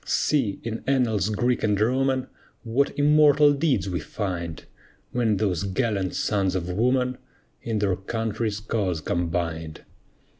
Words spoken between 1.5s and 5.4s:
and Roman, What immortal deeds we find; When